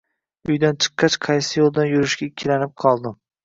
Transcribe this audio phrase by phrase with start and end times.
[0.53, 3.19] Uydan chiqqach, qaysi yo`ldan yurishga ikkilanib qoldim